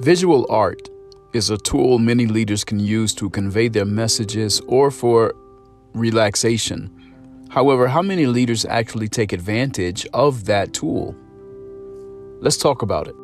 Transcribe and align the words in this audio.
Visual 0.00 0.46
art 0.48 0.88
is 1.32 1.50
a 1.50 1.58
tool 1.58 1.98
many 1.98 2.26
leaders 2.26 2.62
can 2.62 2.78
use 2.78 3.12
to 3.12 3.28
convey 3.28 3.66
their 3.66 3.84
messages 3.84 4.60
or 4.68 4.92
for 4.92 5.34
relaxation. 5.92 6.88
However, 7.50 7.88
how 7.88 8.02
many 8.02 8.26
leaders 8.26 8.64
actually 8.64 9.08
take 9.08 9.32
advantage 9.32 10.06
of 10.14 10.44
that 10.44 10.72
tool? 10.72 11.16
Let's 12.40 12.56
talk 12.56 12.82
about 12.82 13.08
it. 13.08 13.16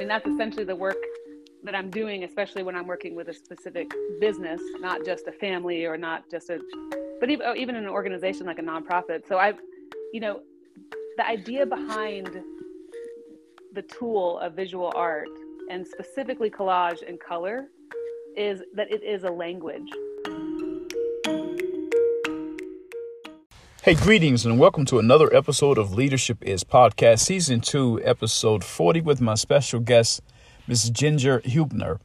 And 0.00 0.10
that's 0.10 0.26
essentially 0.26 0.64
the 0.64 0.74
work 0.74 0.96
that 1.62 1.74
I'm 1.74 1.90
doing, 1.90 2.24
especially 2.24 2.62
when 2.62 2.74
I'm 2.74 2.86
working 2.86 3.14
with 3.14 3.28
a 3.28 3.34
specific 3.34 3.92
business, 4.20 4.60
not 4.80 5.04
just 5.04 5.26
a 5.28 5.32
family 5.32 5.84
or 5.84 5.96
not 5.96 6.28
just 6.30 6.50
a, 6.50 6.58
but 7.20 7.30
even, 7.30 7.56
even 7.56 7.76
an 7.76 7.86
organization 7.86 8.46
like 8.46 8.58
a 8.58 8.62
nonprofit. 8.62 9.28
So 9.28 9.36
I've, 9.36 9.58
you 10.12 10.18
know, 10.18 10.40
the 11.16 11.26
idea 11.26 11.64
behind 11.64 12.28
the 13.72 13.82
tool 13.82 14.40
of 14.40 14.54
visual 14.54 14.92
art 14.96 15.28
and 15.70 15.86
specifically 15.86 16.50
collage 16.50 17.08
and 17.08 17.20
color 17.20 17.68
is 18.36 18.60
that 18.74 18.90
it 18.90 19.04
is 19.04 19.22
a 19.22 19.30
language. 19.30 19.88
Hey, 23.82 23.94
greetings 23.94 24.44
and 24.44 24.58
welcome 24.58 24.84
to 24.86 24.98
another 24.98 25.32
episode 25.34 25.78
of 25.78 25.94
Leadership 25.94 26.38
is 26.42 26.64
Podcast, 26.64 27.20
Season 27.20 27.60
2, 27.60 28.02
Episode 28.04 28.64
40, 28.64 29.02
with 29.02 29.20
my 29.20 29.34
special 29.34 29.78
guest, 29.78 30.22
Ms. 30.66 30.90
Ginger 30.90 31.40
Huebner. 31.44 32.00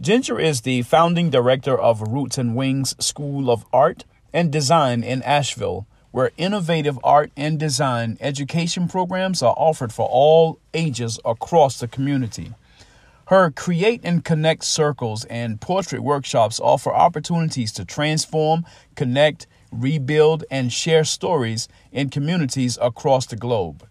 Ginger 0.00 0.38
is 0.38 0.60
the 0.60 0.82
founding 0.82 1.28
director 1.28 1.76
of 1.76 2.00
Roots 2.02 2.38
and 2.38 2.54
Wings 2.54 2.94
School 3.04 3.50
of 3.50 3.66
Art 3.72 4.04
and 4.32 4.52
Design 4.52 5.02
in 5.02 5.22
Asheville, 5.22 5.86
where 6.12 6.30
innovative 6.36 6.98
art 7.02 7.32
and 7.36 7.58
design 7.58 8.16
education 8.20 8.86
programs 8.86 9.42
are 9.42 9.54
offered 9.56 9.92
for 9.92 10.06
all 10.08 10.58
ages 10.72 11.18
across 11.24 11.80
the 11.80 11.88
community. 11.88 12.52
Her 13.26 13.50
Create 13.50 14.02
and 14.04 14.24
Connect 14.24 14.62
circles 14.62 15.24
and 15.24 15.60
portrait 15.60 16.02
workshops 16.02 16.60
offer 16.60 16.92
opportunities 16.92 17.72
to 17.72 17.84
transform, 17.84 18.64
connect, 18.94 19.46
rebuild, 19.72 20.44
and 20.50 20.72
share 20.72 21.04
stories 21.04 21.66
in 21.90 22.10
communities 22.10 22.78
across 22.80 23.26
the 23.26 23.36
globe. 23.36 23.86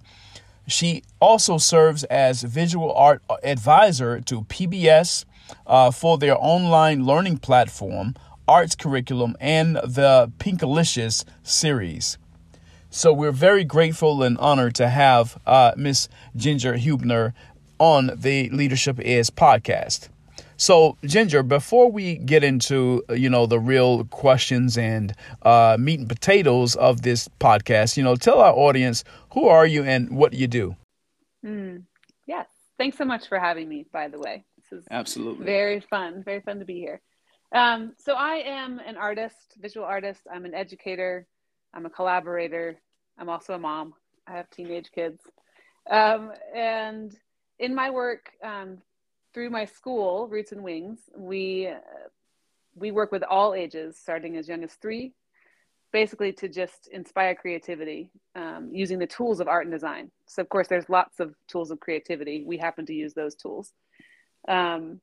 She 0.68 1.03
also 1.20 1.58
serves 1.58 2.03
as 2.06 2.44
visual 2.44 2.94
art 2.94 3.24
advisor 3.44 4.22
to 4.22 4.42
PBS 4.44 5.26
uh, 5.66 5.92
for 5.92 6.18
their 6.18 6.38
online 6.38 7.06
learning 7.06 7.38
platform, 7.38 8.16
Arts 8.47 8.75
Curriculum, 8.75 9.36
and 9.39 9.75
the 9.75 10.31
Pinkalicious 10.39 11.23
series. 11.44 12.17
So 12.89 13.14
we're 13.14 13.31
very 13.31 13.64
grateful 13.64 14.22
and 14.22 14.38
honored 14.38 14.75
to 14.75 14.89
have 14.89 15.39
uh, 15.45 15.72
Miss 15.78 16.09
Ginger 16.36 16.75
Huebner 16.75 17.34
on 17.80 18.12
the 18.16 18.50
Leadership 18.50 19.00
Is 19.00 19.30
podcast. 19.30 20.09
So, 20.62 20.95
Ginger, 21.03 21.42
before 21.42 21.92
we 21.92 22.17
get 22.17 22.44
into 22.44 23.03
you 23.09 23.31
know 23.31 23.47
the 23.47 23.59
real 23.59 24.03
questions 24.06 24.78
and 24.78 25.16
uh, 25.42 25.75
meat 25.80 26.00
and 26.00 26.08
potatoes 26.08 26.75
of 26.75 27.02
this 27.02 27.28
podcast, 27.39 27.97
you 27.97 28.03
know, 28.03 28.16
tell 28.16 28.39
our 28.39 28.53
audience 28.53 29.03
who 29.34 29.47
are 29.47 29.66
you 29.66 29.84
and 29.84 30.16
what 30.16 30.34
do 30.34 30.38
you 30.38 30.47
do. 30.47 30.75
Mm, 31.44 31.86
yes, 32.28 32.47
thanks 32.78 32.97
so 32.97 33.06
much 33.06 33.28
for 33.28 33.39
having 33.39 33.67
me. 33.67 33.88
By 33.92 34.09
the 34.09 34.19
way, 34.19 34.44
this 34.58 34.80
is 34.80 34.88
absolutely 34.92 35.45
very 35.45 35.80
fun. 35.80 36.23
Very 36.23 36.42
fun 36.42 36.59
to 36.59 36.66
be 36.66 36.75
here. 36.75 37.02
Um, 37.54 37.94
so, 37.98 38.14
I 38.14 38.36
am 38.46 38.80
an 38.80 38.98
artist, 38.98 39.56
visual 39.60 39.86
artist. 39.86 40.22
I'm 40.34 40.46
an 40.46 40.54
educator. 40.54 41.28
I'm 41.74 41.86
a 41.86 41.90
collaborator. 41.90 42.78
I'm 43.18 43.30
also 43.30 43.54
a 43.54 43.60
mom. 43.60 43.94
I 44.28 44.34
have 44.34 44.50
teenage 44.50 44.92
kids, 44.94 45.22
um, 45.90 46.31
and 46.56 47.16
in 47.59 47.75
my 47.75 47.90
work 47.90 48.31
um, 48.44 48.78
through 49.34 49.50
my 49.50 49.66
school, 49.66 50.28
Roots 50.28 50.52
and 50.52 50.64
Wings, 50.64 51.00
we 51.16 51.70
we 52.75 52.92
work 52.92 53.12
with 53.12 53.24
all 53.24 53.54
ages, 53.54 53.98
starting 53.98 54.38
as 54.38 54.48
young 54.48 54.64
as 54.64 54.74
three, 54.74 55.14
basically 55.92 56.31
to 56.34 56.48
just 56.48 56.88
inspire 56.88 57.36
creativity 57.36 58.09
um, 58.36 58.70
using 58.72 59.00
the 59.00 59.08
tools 59.08 59.40
of 59.40 59.48
art 59.48 59.66
and 59.66 59.74
design. 59.74 60.12
So, 60.25 60.42
of 60.42 60.50
course, 60.50 60.68
there's 60.68 60.90
lots 60.90 61.20
of 61.20 61.36
tools 61.48 61.72
of 61.72 61.80
creativity. 61.80 62.44
We 62.46 62.58
happen 62.58 62.86
to 62.86 62.94
use 62.94 63.14
those 63.14 63.36
tools. 63.36 63.74
Um, 64.48 65.02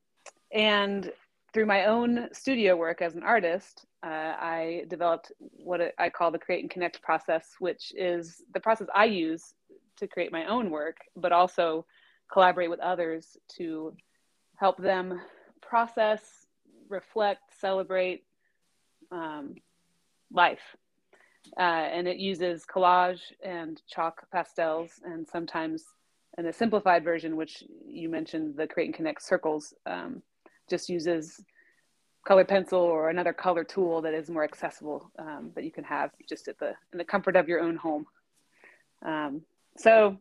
and 0.53 1.12
through 1.53 1.66
my 1.66 1.86
own 1.86 2.28
studio 2.32 2.76
work 2.76 3.00
as 3.00 3.14
an 3.14 3.22
artist, 3.22 3.86
uh, 4.04 4.06
I 4.38 4.84
developed 4.88 5.32
what 5.38 5.81
I 5.98 6.10
call 6.10 6.31
the 6.31 6.38
create 6.38 6.62
and 6.62 6.70
connect 6.70 7.03
process, 7.03 7.54
which 7.59 7.92
is 7.97 8.42
the 8.53 8.60
process 8.60 8.88
I 8.94 9.06
use 9.06 9.54
to 9.97 10.06
create 10.06 10.31
my 10.31 10.47
own 10.47 10.70
work, 10.70 10.98
but 11.16 11.32
also 11.32 11.86
collaborate 12.32 12.70
with 12.70 12.81
others 12.81 13.36
to 13.56 13.94
help 14.56 14.76
them 14.78 15.20
process, 15.60 16.47
reflect, 16.88 17.42
celebrate 17.59 18.25
um, 19.10 19.54
life. 20.32 20.76
Uh, 21.56 21.62
and 21.62 22.06
it 22.06 22.19
uses 22.19 22.66
collage 22.66 23.20
and 23.42 23.80
chalk 23.88 24.26
pastels, 24.30 25.00
and 25.04 25.26
sometimes 25.26 25.84
in 26.36 26.47
a 26.47 26.53
simplified 26.53 27.03
version, 27.03 27.36
which 27.36 27.65
you 27.86 28.09
mentioned, 28.09 28.54
the 28.56 28.66
Create 28.66 28.86
and 28.86 28.94
Connect 28.94 29.22
circles, 29.22 29.72
um, 29.86 30.22
just 30.69 30.89
uses 30.89 31.41
colored 32.27 32.49
pencil 32.49 32.81
or 32.81 33.11
another 33.11 33.33
color 33.33 33.65
tool 33.65 34.03
that 34.03 34.15
is 34.15 34.29
more 34.29 34.45
accessible 34.45 35.11
um, 35.19 35.51
that 35.55 35.65
you 35.65 35.71
can 35.71 35.84
have 35.84 36.11
just 36.29 36.49
at 36.49 36.59
the 36.59 36.75
in 36.93 36.99
the 36.99 37.05
comfort 37.05 37.37
of 37.37 37.49
your 37.49 37.61
own 37.61 37.77
home. 37.77 38.06
Um, 39.03 39.43
so, 39.77 40.19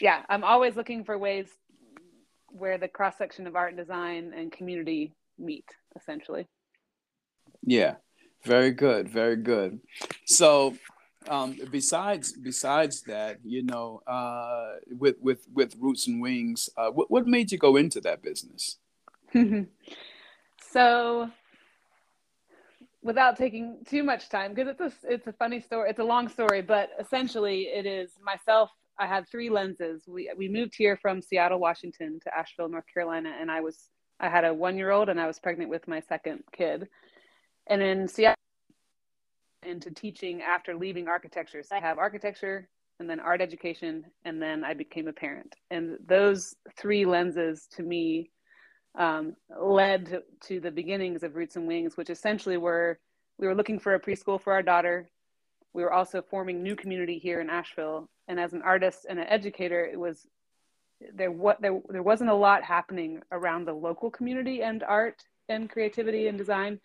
yeah, 0.00 0.22
I'm 0.28 0.44
always 0.44 0.74
looking 0.74 1.04
for 1.04 1.16
ways 1.16 1.46
where 2.48 2.78
the 2.78 2.88
cross 2.88 3.16
section 3.16 3.46
of 3.46 3.56
art 3.56 3.70
and 3.70 3.78
design 3.78 4.32
and 4.36 4.50
community 4.50 5.14
meet 5.38 5.66
essentially. 5.96 6.46
Yeah 7.62 7.94
very 8.44 8.70
good 8.70 9.08
very 9.08 9.36
good. 9.36 9.80
So 10.26 10.76
um, 11.28 11.58
besides 11.70 12.32
besides 12.32 13.02
that 13.02 13.38
you 13.42 13.62
know 13.62 14.02
uh, 14.06 14.74
with 14.98 15.16
with 15.20 15.46
with 15.52 15.74
roots 15.80 16.06
and 16.06 16.20
wings 16.20 16.68
uh, 16.76 16.90
what, 16.90 17.10
what 17.10 17.26
made 17.26 17.50
you 17.50 17.58
go 17.58 17.76
into 17.76 18.00
that 18.02 18.22
business 18.22 18.78
so 20.60 21.30
without 23.02 23.36
taking 23.36 23.78
too 23.86 24.02
much 24.02 24.28
time 24.28 24.54
because 24.54 24.68
it's 24.68 24.80
a 24.80 25.12
it's 25.12 25.26
a 25.26 25.32
funny 25.32 25.60
story 25.60 25.90
it's 25.90 25.98
a 25.98 26.04
long 26.04 26.28
story 26.28 26.62
but 26.62 26.90
essentially 26.98 27.62
it 27.64 27.84
is 27.84 28.12
myself 28.24 28.70
I 28.98 29.06
had 29.06 29.28
three 29.28 29.50
lenses. 29.50 30.04
We 30.06 30.30
we 30.36 30.48
moved 30.48 30.74
here 30.76 30.96
from 30.96 31.20
Seattle, 31.20 31.58
Washington 31.58 32.20
to 32.22 32.36
Asheville, 32.36 32.68
North 32.68 32.84
Carolina, 32.92 33.34
and 33.40 33.50
I 33.50 33.60
was 33.60 33.90
I 34.20 34.28
had 34.28 34.44
a 34.44 34.54
one 34.54 34.76
year 34.76 34.90
old 34.90 35.08
and 35.08 35.20
I 35.20 35.26
was 35.26 35.38
pregnant 35.38 35.70
with 35.70 35.88
my 35.88 36.00
second 36.00 36.44
kid. 36.52 36.88
And 37.66 37.82
in 37.82 38.06
Seattle 38.06 38.36
into 39.64 39.90
teaching 39.90 40.42
after 40.42 40.76
leaving 40.76 41.08
architecture. 41.08 41.62
So 41.62 41.74
I 41.74 41.80
have 41.80 41.98
architecture 41.98 42.68
and 43.00 43.08
then 43.08 43.18
art 43.18 43.40
education 43.40 44.04
and 44.24 44.40
then 44.40 44.62
I 44.62 44.74
became 44.74 45.08
a 45.08 45.12
parent. 45.12 45.54
And 45.70 45.96
those 46.06 46.54
three 46.76 47.06
lenses 47.06 47.66
to 47.72 47.82
me 47.82 48.30
um, 48.96 49.36
led 49.60 50.22
to, 50.46 50.60
the 50.60 50.70
beginnings 50.70 51.22
of 51.22 51.34
Roots 51.34 51.56
and 51.56 51.66
Wings, 51.66 51.96
which 51.96 52.10
essentially 52.10 52.56
were 52.56 52.98
we 53.38 53.48
were 53.48 53.54
looking 53.54 53.80
for 53.80 53.94
a 53.94 54.00
preschool 54.00 54.40
for 54.40 54.52
our 54.52 54.62
daughter. 54.62 55.08
We 55.72 55.82
were 55.82 55.92
also 55.92 56.22
forming 56.22 56.62
new 56.62 56.76
community 56.76 57.18
here 57.18 57.40
in 57.40 57.50
Asheville 57.50 58.08
and 58.28 58.40
as 58.40 58.52
an 58.52 58.62
artist 58.62 59.06
and 59.08 59.18
an 59.18 59.26
educator, 59.26 59.84
it 59.84 59.98
was 59.98 60.26
there 61.14 61.30
what 61.30 61.60
there 61.60 61.80
there 61.90 62.02
wasn't 62.02 62.30
a 62.30 62.34
lot 62.34 62.62
happening 62.62 63.20
around 63.30 63.66
the 63.66 63.72
local 63.72 64.10
community 64.10 64.62
and 64.62 64.82
art 64.82 65.22
and 65.48 65.68
creativity 65.68 66.28
and 66.28 66.38
design. 66.38 66.80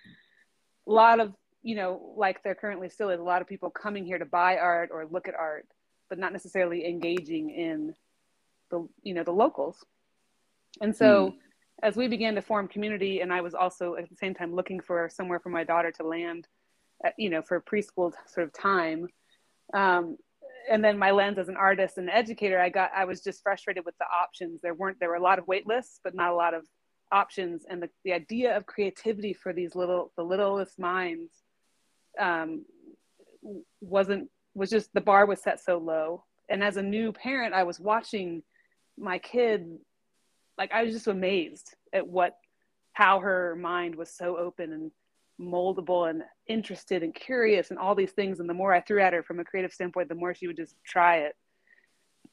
A 0.87 0.91
lot 0.91 1.19
of 1.19 1.33
you 1.62 1.75
know, 1.75 2.13
like 2.15 2.41
there 2.44 2.55
currently 2.55 2.89
still 2.89 3.09
is 3.09 3.19
a 3.19 3.23
lot 3.23 3.41
of 3.41 3.47
people 3.47 3.69
coming 3.69 4.05
here 4.05 4.17
to 4.17 4.25
buy 4.25 4.57
art 4.57 4.89
or 4.91 5.05
look 5.05 5.27
at 5.27 5.35
art, 5.35 5.67
but 6.07 6.17
not 6.17 6.33
necessarily 6.33 6.85
engaging 6.85 7.50
in 7.50 7.94
the 8.71 8.88
you 9.03 9.13
know 9.13 9.23
the 9.23 9.31
locals. 9.31 9.85
And 10.81 10.95
so, 10.95 11.29
mm. 11.29 11.35
As 11.81 11.95
we 11.95 12.07
began 12.07 12.35
to 12.35 12.41
form 12.41 12.67
community, 12.67 13.21
and 13.21 13.31
I 13.31 13.41
was 13.41 13.53
also 13.53 13.95
at 13.95 14.09
the 14.09 14.15
same 14.15 14.33
time 14.33 14.53
looking 14.53 14.79
for 14.79 15.09
somewhere 15.09 15.39
for 15.39 15.49
my 15.49 15.63
daughter 15.63 15.91
to 15.91 16.03
land, 16.03 16.47
at, 17.03 17.13
you 17.17 17.29
know, 17.29 17.41
for 17.41 17.61
preschool 17.61 18.13
sort 18.27 18.45
of 18.47 18.53
time. 18.53 19.07
Um, 19.73 20.17
and 20.69 20.83
then 20.83 20.97
my 20.97 21.11
lens 21.11 21.37
as 21.37 21.49
an 21.49 21.57
artist 21.57 21.97
and 21.97 22.09
educator, 22.09 22.59
I 22.59 22.69
got 22.69 22.91
I 22.95 23.05
was 23.05 23.21
just 23.21 23.41
frustrated 23.41 23.85
with 23.85 23.97
the 23.97 24.05
options. 24.05 24.61
There 24.61 24.73
weren't 24.73 24.99
there 24.99 25.09
were 25.09 25.15
a 25.15 25.21
lot 25.21 25.39
of 25.39 25.47
wait 25.47 25.65
lists, 25.67 25.99
but 26.03 26.13
not 26.13 26.31
a 26.31 26.35
lot 26.35 26.53
of 26.53 26.65
options. 27.11 27.65
And 27.67 27.81
the, 27.81 27.89
the 28.03 28.13
idea 28.13 28.55
of 28.55 28.65
creativity 28.65 29.33
for 29.33 29.53
these 29.53 29.75
little 29.75 30.11
the 30.15 30.23
littlest 30.23 30.77
minds 30.77 31.31
um, 32.19 32.65
wasn't 33.81 34.29
was 34.53 34.69
just 34.69 34.93
the 34.93 35.01
bar 35.01 35.25
was 35.25 35.41
set 35.41 35.59
so 35.59 35.77
low. 35.77 36.25
And 36.49 36.63
as 36.63 36.77
a 36.77 36.83
new 36.83 37.13
parent, 37.13 37.53
I 37.53 37.63
was 37.63 37.79
watching 37.79 38.43
my 38.97 39.17
kid 39.19 39.77
like 40.59 40.71
I 40.71 40.83
was 40.83 40.94
just 40.94 41.07
amazed 41.07 41.73
at 41.94 42.07
what 42.07 42.35
how 42.94 43.21
her 43.21 43.56
mind 43.56 43.95
was 43.95 44.11
so 44.11 44.38
open 44.38 44.73
and 44.73 44.91
moldable 45.39 46.09
and 46.09 46.21
interested 46.47 47.01
and 47.01 47.15
curious 47.15 47.69
and 47.69 47.79
all 47.79 47.95
these 47.95 48.11
things. 48.11 48.41
And 48.41 48.50
the 48.50 48.53
more 48.53 48.73
I 48.73 48.81
threw 48.81 49.01
at 49.01 49.13
her 49.13 49.23
from 49.23 49.39
a 49.39 49.45
creative 49.45 49.71
standpoint, 49.71 50.09
the 50.09 50.15
more 50.15 50.33
she 50.33 50.47
would 50.47 50.57
just 50.57 50.75
try 50.85 51.19
it. 51.19 51.35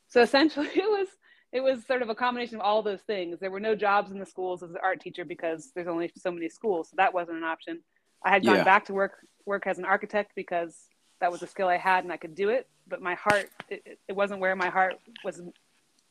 So 0.08 0.20
essentially, 0.20 0.66
it 0.74 0.90
was 0.90 1.08
it 1.52 1.60
was 1.60 1.86
sort 1.86 2.02
of 2.02 2.10
a 2.10 2.14
combination 2.14 2.56
of 2.56 2.62
all 2.62 2.82
those 2.82 3.00
things. 3.02 3.38
There 3.38 3.52
were 3.52 3.60
no 3.60 3.76
jobs 3.76 4.10
in 4.10 4.18
the 4.18 4.26
schools 4.26 4.62
as 4.62 4.70
an 4.70 4.78
art 4.82 5.00
teacher 5.00 5.24
because 5.24 5.70
there's 5.74 5.86
only 5.86 6.10
so 6.18 6.32
many 6.32 6.48
schools, 6.48 6.90
so 6.90 6.96
that 6.98 7.14
wasn't 7.14 7.38
an 7.38 7.44
option. 7.44 7.80
I 8.24 8.30
had 8.30 8.44
gone 8.44 8.56
yeah. 8.56 8.64
back 8.64 8.86
to 8.86 8.92
work 8.92 9.24
work 9.46 9.68
as 9.68 9.78
an 9.78 9.84
architect 9.84 10.32
because 10.34 10.88
that 11.20 11.30
was 11.30 11.42
a 11.42 11.46
skill 11.46 11.68
I 11.68 11.76
had 11.76 12.02
and 12.02 12.12
I 12.12 12.16
could 12.16 12.34
do 12.34 12.48
it. 12.48 12.68
But 12.88 13.00
my 13.00 13.14
heart, 13.14 13.48
it, 13.68 13.98
it 14.08 14.16
wasn't 14.16 14.40
where 14.40 14.56
my 14.56 14.68
heart 14.68 14.96
was 15.24 15.40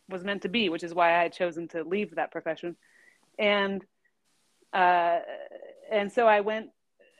was 0.09 0.23
meant 0.23 0.43
to 0.43 0.49
be, 0.49 0.69
which 0.69 0.83
is 0.83 0.93
why 0.93 1.17
I 1.17 1.23
had 1.23 1.33
chosen 1.33 1.67
to 1.69 1.83
leave 1.83 2.15
that 2.15 2.31
profession. 2.31 2.75
And 3.39 3.83
uh, 4.73 5.19
and 5.91 6.11
so 6.11 6.27
I 6.27 6.41
went, 6.41 6.69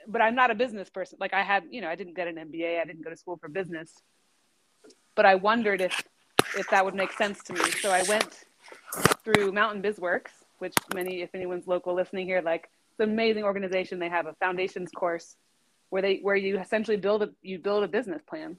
but 0.07 0.21
I'm 0.21 0.35
not 0.35 0.51
a 0.51 0.55
business 0.55 0.89
person. 0.89 1.17
Like 1.21 1.33
I 1.33 1.41
had, 1.41 1.63
you 1.71 1.81
know, 1.81 1.89
I 1.89 1.95
didn't 1.95 2.15
get 2.15 2.27
an 2.27 2.35
MBA. 2.35 2.81
I 2.81 2.85
didn't 2.85 3.03
go 3.03 3.09
to 3.09 3.17
school 3.17 3.37
for 3.37 3.47
business. 3.47 3.91
But 5.15 5.25
I 5.25 5.35
wondered 5.35 5.81
if 5.81 6.03
if 6.57 6.69
that 6.69 6.83
would 6.85 6.95
make 6.95 7.13
sense 7.13 7.41
to 7.43 7.53
me. 7.53 7.71
So 7.81 7.91
I 7.91 8.03
went 8.03 8.45
through 9.23 9.51
Mountain 9.51 9.81
BizWorks, 9.81 10.31
which 10.59 10.75
many, 10.93 11.21
if 11.21 11.33
anyone's 11.33 11.67
local 11.67 11.95
listening 11.95 12.25
here, 12.25 12.41
like 12.41 12.69
it's 12.91 12.99
an 12.99 13.09
amazing 13.11 13.43
organization. 13.43 13.99
They 13.99 14.09
have 14.09 14.27
a 14.27 14.33
foundations 14.33 14.91
course 14.91 15.35
where 15.89 16.01
they 16.01 16.19
where 16.21 16.35
you 16.35 16.59
essentially 16.59 16.97
build 16.97 17.23
a 17.23 17.29
you 17.41 17.59
build 17.59 17.83
a 17.83 17.87
business 17.87 18.21
plan. 18.27 18.57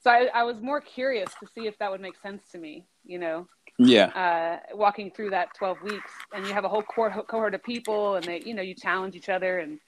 So 0.00 0.10
I, 0.10 0.28
I 0.32 0.42
was 0.44 0.60
more 0.60 0.80
curious 0.80 1.30
to 1.40 1.48
see 1.54 1.66
if 1.66 1.76
that 1.78 1.90
would 1.90 2.00
make 2.00 2.16
sense 2.20 2.42
to 2.52 2.58
me, 2.58 2.86
you 3.04 3.18
know. 3.18 3.48
Yeah. 3.78 4.06
Uh, 4.06 4.76
walking 4.76 5.10
through 5.10 5.30
that 5.30 5.54
12 5.54 5.82
weeks, 5.82 6.10
and 6.32 6.46
you 6.46 6.52
have 6.52 6.64
a 6.64 6.68
whole 6.68 6.82
cohort, 6.82 7.28
cohort 7.28 7.54
of 7.54 7.62
people, 7.62 8.16
and 8.16 8.24
they, 8.24 8.40
you 8.44 8.54
know, 8.54 8.62
you 8.62 8.74
challenge 8.74 9.14
each 9.14 9.28
other 9.28 9.58
and 9.58 9.78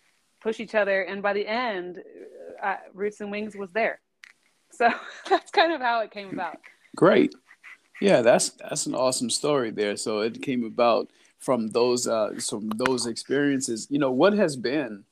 push 0.41 0.61
each 0.61 0.75
other, 0.75 1.03
and 1.03 1.23
by 1.23 1.33
the 1.33 1.47
end, 1.47 1.99
uh, 2.63 2.77
Roots 2.95 3.21
and 3.21 3.31
Wings 3.31 3.57
was 3.57 3.71
there. 3.73 4.01
So 4.73 4.89
that's 5.29 5.51
kind 5.51 5.73
of 5.73 5.81
how 5.81 6.01
it 6.01 6.11
came 6.11 6.31
about. 6.31 6.59
Great. 6.97 7.35
Yeah, 8.01 8.23
that's 8.23 8.51
that's 8.51 8.87
an 8.87 8.95
awesome 8.95 9.31
story 9.31 9.71
there. 9.71 9.97
So 9.97 10.21
it 10.21 10.41
came 10.43 10.65
about 10.65 11.11
from 11.39 11.69
those 11.69 12.07
uh 12.07 12.31
from 12.49 12.71
those 12.71 13.07
experiences. 13.07 13.87
You 13.91 13.99
know, 13.99 14.11
what 14.11 14.33
has 14.33 14.57
been 14.57 15.05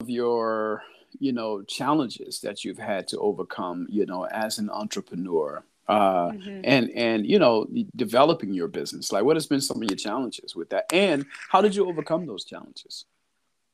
of 0.00 0.08
your 0.08 0.82
you 1.18 1.32
know 1.32 1.62
challenges 1.62 2.40
that 2.40 2.64
you've 2.64 2.78
had 2.78 3.08
to 3.08 3.18
overcome 3.18 3.86
you 3.90 4.06
know 4.06 4.24
as 4.26 4.58
an 4.58 4.70
entrepreneur 4.70 5.64
uh, 5.88 6.30
mm-hmm. 6.30 6.60
and 6.64 6.90
and 6.90 7.26
you 7.26 7.38
know 7.38 7.66
developing 7.96 8.54
your 8.54 8.68
business. 8.68 9.10
Like 9.10 9.24
what 9.24 9.36
has 9.36 9.46
been 9.46 9.60
some 9.60 9.82
of 9.82 9.90
your 9.90 9.96
challenges 9.96 10.54
with 10.54 10.70
that? 10.70 10.84
And 10.92 11.26
how 11.50 11.60
did 11.60 11.74
you 11.74 11.88
overcome 11.88 12.26
those 12.26 12.44
challenges? 12.44 13.06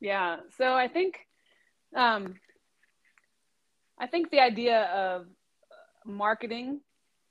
Yeah. 0.00 0.38
So 0.56 0.74
i 0.74 0.88
think 0.88 1.18
um 1.94 2.34
i 3.98 4.06
think 4.06 4.30
the 4.30 4.40
idea 4.40 4.82
of 4.84 5.26
marketing 6.04 6.80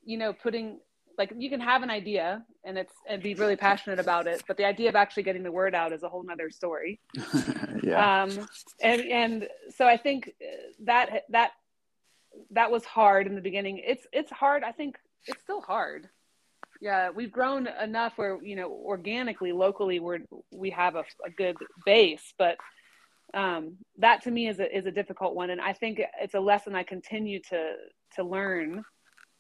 you 0.04 0.18
know 0.18 0.34
putting 0.34 0.80
like 1.18 1.32
you 1.38 1.50
can 1.50 1.60
have 1.60 1.84
an 1.84 1.90
idea 1.90 2.44
and 2.66 2.78
it's 2.78 2.94
and 3.08 3.22
be 3.22 3.36
really 3.36 3.56
passionate 3.56 4.00
about 4.00 4.28
it. 4.28 4.44
But 4.48 4.58
the 4.58 4.66
idea 4.66 4.90
of 4.90 4.96
actually 4.96 5.24
getting 5.24 5.44
the 5.44 5.52
word 5.52 5.76
out 5.76 5.94
is 5.94 6.04
a 6.04 6.10
whole 6.10 6.24
nother 6.24 6.50
story. 6.50 7.00
Yeah. 7.84 8.24
Um 8.24 8.48
and 8.82 9.02
and 9.02 9.48
so 9.76 9.86
i 9.86 9.96
think 9.96 10.32
that 10.86 11.24
that 11.30 11.52
that 12.52 12.72
was 12.72 12.84
hard 12.84 13.28
in 13.28 13.36
the 13.36 13.42
beginning. 13.42 13.80
It's 13.86 14.08
it's 14.12 14.32
hard. 14.32 14.64
I 14.64 14.72
think 14.72 14.98
it's 15.28 15.42
still 15.44 15.62
hard. 15.62 16.10
Yeah 16.82 17.12
we've 17.12 17.32
grown 17.32 17.68
enough 17.68 18.14
where 18.16 18.40
you 18.42 18.56
know 18.56 18.72
organically 18.72 19.52
locally 19.52 20.00
we're 20.00 20.20
we 20.52 20.72
have 20.72 20.96
a, 20.96 21.04
a 21.24 21.30
good 21.30 21.58
base. 21.86 22.34
But 22.40 22.58
um, 23.36 23.78
that 24.00 24.24
to 24.24 24.32
me 24.32 24.48
is 24.48 24.60
a, 24.60 24.76
is 24.76 24.88
a 24.88 24.92
difficult 24.92 25.36
one. 25.36 25.52
And 25.52 25.62
i 25.62 25.74
think 25.74 26.02
it's 26.20 26.34
a 26.34 26.40
lesson 26.40 26.76
i 26.76 26.84
continue 26.84 27.40
to 27.52 27.74
to 28.16 28.24
learn 28.24 28.84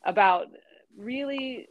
about 0.06 0.48
really 0.96 1.68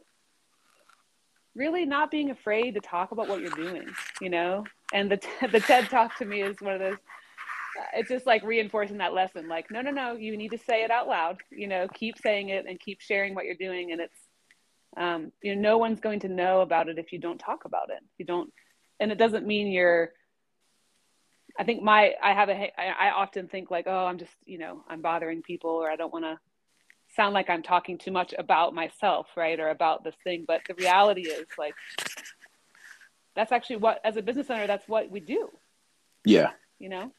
really 1.55 1.85
not 1.85 2.11
being 2.11 2.31
afraid 2.31 2.73
to 2.73 2.81
talk 2.81 3.11
about 3.11 3.27
what 3.27 3.41
you're 3.41 3.49
doing 3.51 3.87
you 4.21 4.29
know? 4.29 4.63
And 4.93 5.11
the 5.11 5.19
the 5.51 5.59
ted 5.59 5.89
talk 5.89 6.17
to 6.17 6.25
me 6.25 6.41
is 6.41 6.59
one 6.61 6.73
of 6.73 6.79
those 6.79 6.97
it's 7.93 8.09
just 8.09 8.25
like 8.25 8.41
reinforcing 8.43 8.99
that 8.99 9.13
lesson 9.13 9.49
like 9.49 9.69
no 9.69 9.81
no 9.81 9.91
no 9.91 10.13
you 10.13 10.37
need 10.37 10.51
to 10.51 10.57
say 10.57 10.83
it 10.83 10.91
out 10.91 11.09
loud 11.09 11.41
you 11.51 11.67
know 11.67 11.89
keep 11.93 12.17
saying 12.17 12.47
it 12.47 12.65
and 12.65 12.79
keep 12.79 13.01
sharing 13.01 13.35
what 13.35 13.45
you're 13.45 13.55
doing. 13.55 13.91
And 13.91 14.01
it's 14.01 14.19
um, 14.97 15.31
you 15.41 15.55
know 15.55 15.61
no 15.61 15.77
one's 15.77 15.99
going 15.99 16.21
to 16.21 16.29
know 16.29 16.61
about 16.61 16.87
it 16.87 16.97
if 16.97 17.11
you 17.11 17.19
don't 17.19 17.37
talk 17.37 17.65
about 17.65 17.89
it. 17.89 18.01
You 18.17 18.25
don't 18.25 18.51
and 18.99 19.11
it 19.11 19.17
doesn't 19.17 19.45
mean 19.45 19.67
you're 19.67 20.11
i 21.57 21.63
think 21.63 21.81
my 21.81 22.13
i 22.21 22.33
have 22.33 22.49
a 22.49 22.71
i 22.79 23.11
often 23.11 23.47
think 23.47 23.71
like 23.71 23.85
oh 23.87 24.05
i'm 24.05 24.17
just 24.17 24.35
you 24.45 24.57
know 24.57 24.83
i'm 24.89 25.01
bothering 25.01 25.41
people 25.41 25.71
or 25.71 25.89
i 25.89 25.95
don't 25.95 26.13
want 26.13 26.25
to 26.25 26.37
sound 27.15 27.33
like 27.33 27.49
I'm 27.49 27.63
talking 27.63 27.97
too 27.97 28.11
much 28.11 28.33
about 28.37 28.73
myself, 28.73 29.27
right? 29.35 29.59
Or 29.59 29.69
about 29.69 30.03
this 30.03 30.15
thing. 30.23 30.45
But 30.47 30.61
the 30.67 30.75
reality 30.75 31.21
is 31.21 31.47
like 31.57 31.75
that's 33.35 33.51
actually 33.51 33.77
what 33.77 33.99
as 34.03 34.17
a 34.17 34.21
business 34.21 34.49
owner, 34.49 34.67
that's 34.67 34.87
what 34.87 35.09
we 35.09 35.19
do. 35.19 35.49
Yeah. 36.25 36.51
You 36.79 36.89
know? 36.89 37.11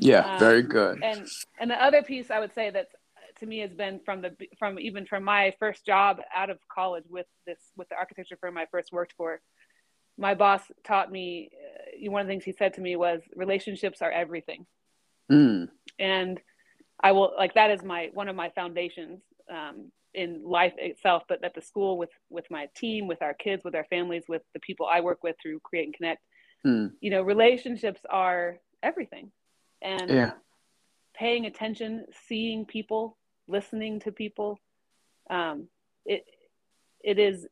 Yeah, 0.00 0.34
um, 0.34 0.38
very 0.38 0.62
good. 0.62 1.02
And 1.02 1.26
and 1.58 1.70
the 1.70 1.82
other 1.82 2.02
piece 2.02 2.30
I 2.30 2.40
would 2.40 2.54
say 2.54 2.70
that 2.70 2.88
to 3.40 3.46
me 3.46 3.58
has 3.60 3.72
been 3.72 4.00
from 4.04 4.22
the 4.22 4.34
from 4.58 4.78
even 4.78 5.06
from 5.06 5.24
my 5.24 5.52
first 5.58 5.84
job 5.84 6.18
out 6.34 6.50
of 6.50 6.58
college 6.72 7.04
with 7.08 7.26
this 7.46 7.58
with 7.76 7.88
the 7.88 7.96
architecture 7.96 8.36
firm 8.40 8.56
I 8.56 8.66
first 8.70 8.92
worked 8.92 9.14
for. 9.16 9.40
My 10.18 10.34
boss 10.34 10.62
taught 10.84 11.10
me 11.10 11.50
uh, 12.06 12.10
one 12.10 12.20
of 12.20 12.26
the 12.26 12.32
things 12.32 12.44
he 12.44 12.52
said 12.52 12.74
to 12.74 12.80
me 12.80 12.96
was 12.96 13.22
relationships 13.34 14.02
are 14.02 14.10
everything. 14.10 14.66
Mm. 15.32 15.68
And 15.98 16.40
I 17.02 17.12
will 17.12 17.32
like 17.36 17.54
that 17.54 17.70
is 17.70 17.82
my 17.82 18.10
one 18.12 18.28
of 18.28 18.36
my 18.36 18.50
foundations 18.50 19.20
um, 19.50 19.90
in 20.14 20.42
life 20.44 20.74
itself, 20.76 21.22
but 21.28 21.42
at 21.44 21.54
the 21.54 21.62
school 21.62 21.96
with 21.96 22.10
with 22.28 22.44
my 22.50 22.68
team, 22.76 23.06
with 23.06 23.22
our 23.22 23.34
kids, 23.34 23.64
with 23.64 23.74
our 23.74 23.84
families, 23.84 24.24
with 24.28 24.42
the 24.54 24.60
people 24.60 24.86
I 24.86 25.00
work 25.00 25.22
with 25.22 25.36
through 25.40 25.60
Create 25.60 25.86
and 25.86 25.94
Connect. 25.94 26.22
Hmm. 26.64 26.86
You 27.00 27.10
know, 27.10 27.22
relationships 27.22 28.00
are 28.08 28.58
everything, 28.82 29.30
and 29.80 30.10
yeah. 30.10 30.32
paying 31.14 31.46
attention, 31.46 32.06
seeing 32.28 32.66
people, 32.66 33.16
listening 33.48 34.00
to 34.00 34.12
people, 34.12 34.58
um, 35.30 35.68
it 36.04 36.24
it 37.02 37.18
is 37.18 37.46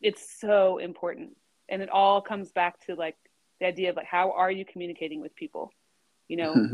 it's 0.00 0.40
so 0.40 0.78
important, 0.78 1.36
and 1.68 1.82
it 1.82 1.88
all 1.88 2.20
comes 2.20 2.52
back 2.52 2.84
to 2.86 2.94
like 2.94 3.16
the 3.58 3.66
idea 3.66 3.90
of 3.90 3.96
like 3.96 4.06
how 4.06 4.32
are 4.32 4.50
you 4.50 4.64
communicating 4.64 5.20
with 5.20 5.34
people, 5.34 5.72
you 6.28 6.36
know. 6.36 6.54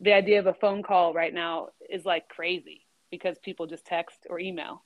the 0.00 0.12
idea 0.12 0.38
of 0.38 0.46
a 0.46 0.54
phone 0.54 0.82
call 0.82 1.12
right 1.12 1.32
now 1.32 1.68
is 1.88 2.04
like 2.04 2.28
crazy 2.28 2.86
because 3.10 3.38
people 3.38 3.66
just 3.66 3.84
text 3.84 4.26
or 4.28 4.38
email. 4.38 4.84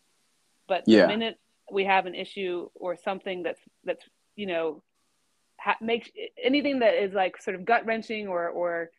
But 0.67 0.85
yeah. 0.87 1.03
the 1.03 1.09
minute 1.09 1.39
we 1.71 1.85
have 1.85 2.07
an 2.07 2.15
issue 2.15 2.69
or 2.75 2.97
something 2.97 3.43
that's 3.43 3.61
that's 3.85 4.05
you 4.37 4.47
know 4.47 4.83
ha- 5.61 5.77
makes 5.81 6.11
anything 6.43 6.81
that 6.81 6.95
is 6.95 7.13
like 7.13 7.41
sort 7.41 7.55
of 7.55 7.65
gut 7.65 7.87
wrenching 7.87 8.29
or 8.29 8.49
or 8.49 8.91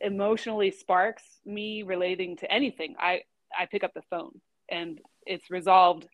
emotionally 0.00 0.70
sparks 0.70 1.22
me 1.44 1.82
relating 1.82 2.36
to 2.38 2.50
anything, 2.50 2.94
I 2.98 3.22
I 3.56 3.66
pick 3.66 3.84
up 3.84 3.94
the 3.94 4.02
phone 4.10 4.40
and 4.70 5.00
it's 5.26 5.50
resolved 5.50 6.06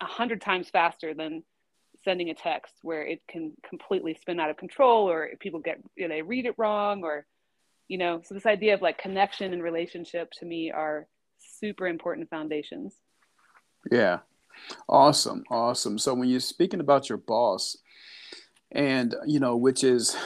a 0.00 0.06
hundred 0.06 0.40
times 0.40 0.68
faster 0.68 1.14
than 1.14 1.42
sending 2.04 2.28
a 2.28 2.34
text 2.34 2.74
where 2.82 3.02
it 3.02 3.22
can 3.28 3.52
completely 3.66 4.14
spin 4.14 4.38
out 4.38 4.50
of 4.50 4.56
control 4.56 5.08
or 5.08 5.30
people 5.40 5.60
get 5.60 5.80
you 5.96 6.06
know, 6.08 6.14
they 6.14 6.22
read 6.22 6.44
it 6.44 6.54
wrong 6.58 7.02
or 7.02 7.24
you 7.88 7.98
know 7.98 8.20
so 8.24 8.34
this 8.34 8.46
idea 8.46 8.74
of 8.74 8.82
like 8.82 8.98
connection 8.98 9.52
and 9.52 9.62
relationship 9.62 10.30
to 10.38 10.46
me 10.46 10.70
are 10.70 11.06
super 11.38 11.86
important 11.86 12.28
foundations. 12.30 12.94
Yeah. 13.90 14.20
Awesome. 14.88 15.44
Awesome. 15.50 15.98
So 15.98 16.14
when 16.14 16.28
you're 16.28 16.40
speaking 16.40 16.80
about 16.80 17.08
your 17.08 17.18
boss 17.18 17.76
and 18.72 19.14
you 19.26 19.38
know 19.38 19.56
which 19.56 19.84
is 19.84 20.16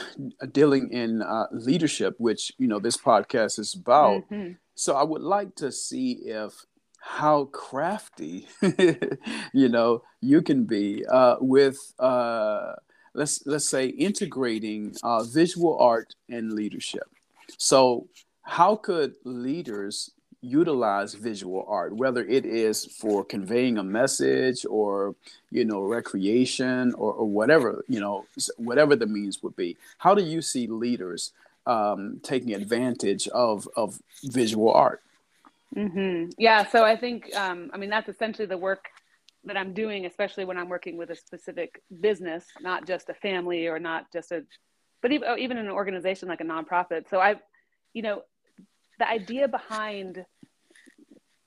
dealing 0.51 0.91
in 0.91 1.21
uh, 1.21 1.45
leadership 1.51 2.15
which 2.17 2.51
you 2.57 2.67
know 2.67 2.79
this 2.79 2.97
podcast 2.97 3.59
is 3.59 3.75
about 3.75 4.23
mm-hmm. 4.31 4.53
so 4.73 4.95
i 4.95 5.03
would 5.03 5.21
like 5.21 5.53
to 5.55 5.71
see 5.71 6.13
if 6.25 6.65
how 6.99 7.45
crafty 7.45 8.47
you 9.53 9.69
know 9.69 10.01
you 10.21 10.41
can 10.41 10.63
be 10.63 11.05
uh, 11.05 11.35
with 11.39 11.93
uh, 11.99 12.73
let's 13.13 13.45
let's 13.45 13.69
say 13.69 13.85
integrating 13.85 14.95
uh, 15.03 15.23
visual 15.23 15.77
art 15.77 16.15
and 16.27 16.53
leadership 16.53 17.07
so, 17.57 18.07
how 18.43 18.75
could 18.75 19.15
leaders 19.23 20.11
utilize 20.41 21.13
visual 21.13 21.65
art, 21.67 21.95
whether 21.95 22.25
it 22.25 22.45
is 22.45 22.85
for 22.85 23.25
conveying 23.25 23.77
a 23.77 23.83
message 23.83 24.65
or 24.69 25.15
you 25.51 25.65
know 25.65 25.81
recreation 25.81 26.93
or, 26.93 27.13
or 27.13 27.25
whatever 27.25 27.83
you 27.89 27.99
know 27.99 28.25
whatever 28.57 28.95
the 28.95 29.07
means 29.07 29.43
would 29.43 29.55
be? 29.55 29.77
How 29.97 30.15
do 30.15 30.23
you 30.23 30.41
see 30.41 30.67
leaders 30.67 31.33
um, 31.65 32.19
taking 32.23 32.53
advantage 32.53 33.27
of 33.29 33.67
of 33.75 33.99
visual 34.23 34.71
art? 34.71 35.01
Mm-hmm. 35.75 36.31
Yeah, 36.37 36.67
so 36.67 36.83
I 36.83 36.95
think 36.95 37.35
um, 37.35 37.69
I 37.73 37.77
mean 37.77 37.89
that's 37.89 38.09
essentially 38.09 38.47
the 38.47 38.57
work 38.57 38.85
that 39.45 39.57
I'm 39.57 39.73
doing, 39.73 40.05
especially 40.05 40.45
when 40.45 40.57
I'm 40.57 40.69
working 40.69 40.97
with 40.97 41.11
a 41.11 41.15
specific 41.15 41.81
business, 42.01 42.45
not 42.61 42.85
just 42.85 43.09
a 43.09 43.13
family 43.13 43.67
or 43.67 43.79
not 43.79 44.11
just 44.11 44.31
a 44.31 44.43
but 45.01 45.11
even, 45.11 45.27
oh, 45.29 45.37
even 45.37 45.57
in 45.57 45.65
an 45.65 45.71
organization 45.71 46.27
like 46.27 46.41
a 46.41 46.45
nonprofit. 46.45 47.09
So 47.09 47.19
I, 47.19 47.35
you 47.93 48.01
know, 48.01 48.23
the 48.99 49.09
idea 49.09 49.47
behind 49.47 50.25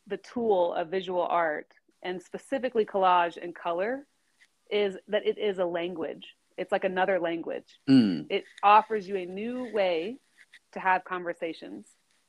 the 0.06 0.16
tool 0.16 0.74
of 0.74 0.88
visual 0.88 1.22
art 1.22 1.68
and 2.02 2.20
specifically 2.20 2.84
collage 2.84 3.36
and 3.42 3.54
color 3.54 4.06
is 4.70 4.96
that 5.08 5.26
it 5.26 5.38
is 5.38 5.58
a 5.58 5.64
language. 5.64 6.26
It's 6.56 6.72
like 6.72 6.84
another 6.84 7.18
language. 7.20 7.78
Mm. 7.88 8.26
It 8.30 8.44
offers 8.62 9.06
you 9.08 9.16
a 9.16 9.26
new 9.26 9.70
way 9.72 10.16
to 10.72 10.80
have 10.80 11.04
conversations. 11.04 11.86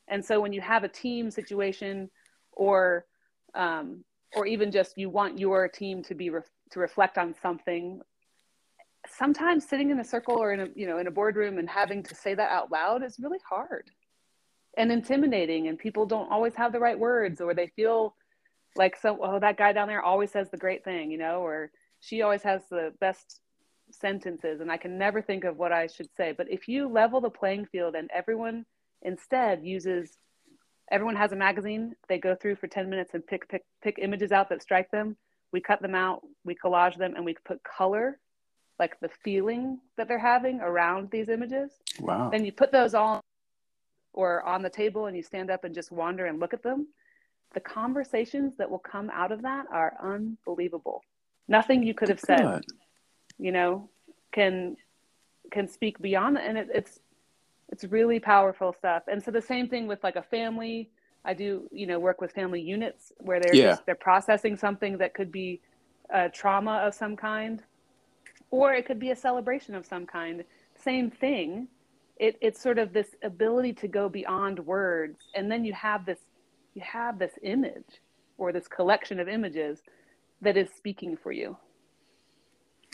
And 0.08 0.24
so 0.24 0.40
when 0.40 0.52
you 0.52 0.60
have 0.60 0.84
a 0.84 0.88
team 0.88 1.30
situation 1.30 2.10
or 2.52 3.06
um, 3.54 4.04
or 4.34 4.46
even 4.46 4.70
just 4.70 4.98
you 4.98 5.08
want 5.08 5.38
your 5.38 5.68
team 5.68 6.02
to 6.04 6.14
be 6.14 6.30
re- 6.30 6.40
to 6.70 6.80
reflect 6.80 7.18
on 7.18 7.34
something 7.40 8.00
sometimes 9.08 9.68
sitting 9.68 9.90
in 9.90 10.00
a 10.00 10.04
circle 10.04 10.36
or 10.36 10.52
in 10.52 10.60
a 10.60 10.68
you 10.74 10.86
know 10.86 10.98
in 10.98 11.06
a 11.06 11.10
boardroom 11.10 11.58
and 11.58 11.68
having 11.68 12.02
to 12.02 12.14
say 12.14 12.34
that 12.34 12.50
out 12.50 12.70
loud 12.70 13.02
is 13.02 13.18
really 13.20 13.38
hard 13.48 13.90
and 14.76 14.90
intimidating 14.90 15.68
and 15.68 15.78
people 15.78 16.06
don't 16.06 16.30
always 16.30 16.54
have 16.54 16.72
the 16.72 16.80
right 16.80 16.98
words 16.98 17.40
or 17.40 17.54
they 17.54 17.68
feel 17.76 18.14
like 18.76 18.96
so 18.96 19.18
oh 19.22 19.38
that 19.38 19.56
guy 19.56 19.72
down 19.72 19.88
there 19.88 20.02
always 20.02 20.30
says 20.30 20.48
the 20.50 20.56
great 20.56 20.84
thing 20.84 21.10
you 21.10 21.18
know 21.18 21.40
or 21.40 21.70
she 22.00 22.22
always 22.22 22.42
has 22.42 22.62
the 22.70 22.92
best 23.00 23.40
sentences 23.90 24.60
and 24.60 24.70
i 24.70 24.76
can 24.76 24.98
never 24.98 25.20
think 25.20 25.44
of 25.44 25.56
what 25.56 25.72
i 25.72 25.86
should 25.86 26.08
say. 26.16 26.32
But 26.36 26.50
if 26.50 26.68
you 26.68 26.88
level 26.88 27.20
the 27.20 27.30
playing 27.30 27.66
field 27.66 27.94
and 27.94 28.10
everyone 28.12 28.64
instead 29.02 29.62
uses 29.62 30.16
everyone 30.90 31.16
has 31.16 31.32
a 31.32 31.36
magazine 31.36 31.94
they 32.08 32.18
go 32.18 32.34
through 32.34 32.56
for 32.56 32.66
10 32.66 32.88
minutes 32.88 33.14
and 33.14 33.26
pick 33.26 33.48
pick 33.48 33.62
pick 33.82 33.98
images 33.98 34.32
out 34.32 34.48
that 34.48 34.62
strike 34.62 34.90
them 34.90 35.16
we 35.52 35.60
cut 35.60 35.80
them 35.82 35.94
out 35.94 36.22
we 36.44 36.54
collage 36.54 36.96
them 36.96 37.14
and 37.14 37.24
we 37.24 37.34
put 37.44 37.62
color 37.62 38.18
like 38.78 38.98
the 39.00 39.08
feeling 39.22 39.78
that 39.96 40.08
they're 40.08 40.18
having 40.18 40.60
around 40.60 41.10
these 41.10 41.28
images 41.28 41.72
wow 42.00 42.28
then 42.30 42.44
you 42.44 42.52
put 42.52 42.72
those 42.72 42.94
all 42.94 43.22
or 44.14 44.44
on 44.44 44.62
the 44.62 44.70
table 44.70 45.06
and 45.06 45.16
you 45.16 45.22
stand 45.22 45.50
up 45.50 45.64
and 45.64 45.74
just 45.74 45.92
wander 45.92 46.26
and 46.26 46.40
look 46.40 46.54
at 46.54 46.62
them, 46.62 46.86
the 47.52 47.60
conversations 47.60 48.56
that 48.56 48.70
will 48.70 48.78
come 48.78 49.10
out 49.12 49.32
of 49.32 49.42
that 49.42 49.66
are 49.70 49.94
unbelievable. 50.02 51.02
Nothing 51.48 51.82
you 51.82 51.92
could 51.92 52.08
have 52.08 52.20
said, 52.20 52.64
you 53.38 53.52
know, 53.52 53.90
can 54.32 54.76
can 55.50 55.68
speak 55.68 56.00
beyond 56.00 56.36
that, 56.36 56.44
and 56.46 56.56
it, 56.56 56.68
it's 56.72 57.00
it's 57.68 57.84
really 57.84 58.18
powerful 58.18 58.72
stuff. 58.72 59.02
And 59.08 59.22
so 59.22 59.30
the 59.30 59.42
same 59.42 59.68
thing 59.68 59.86
with 59.86 60.02
like 60.02 60.16
a 60.16 60.22
family. 60.22 60.90
I 61.26 61.32
do, 61.32 61.70
you 61.72 61.86
know, 61.86 61.98
work 61.98 62.20
with 62.20 62.32
family 62.32 62.60
units 62.60 63.10
where 63.16 63.40
they're 63.40 63.54
yeah. 63.54 63.70
just, 63.70 63.86
they're 63.86 63.94
processing 63.94 64.58
something 64.58 64.98
that 64.98 65.14
could 65.14 65.32
be 65.32 65.62
a 66.10 66.28
trauma 66.28 66.82
of 66.84 66.92
some 66.92 67.16
kind, 67.16 67.62
or 68.50 68.72
it 68.74 68.86
could 68.86 68.98
be 68.98 69.10
a 69.10 69.16
celebration 69.16 69.74
of 69.74 69.86
some 69.86 70.06
kind. 70.06 70.44
Same 70.76 71.10
thing 71.10 71.68
it, 72.16 72.36
it's 72.40 72.60
sort 72.60 72.78
of 72.78 72.92
this 72.92 73.08
ability 73.22 73.72
to 73.72 73.88
go 73.88 74.08
beyond 74.08 74.58
words 74.60 75.18
and 75.34 75.50
then 75.50 75.64
you 75.64 75.72
have 75.72 76.06
this 76.06 76.20
you 76.74 76.82
have 76.82 77.18
this 77.18 77.32
image 77.42 78.00
or 78.38 78.52
this 78.52 78.68
collection 78.68 79.20
of 79.20 79.28
images 79.28 79.80
that 80.40 80.56
is 80.56 80.68
speaking 80.76 81.16
for 81.16 81.32
you 81.32 81.56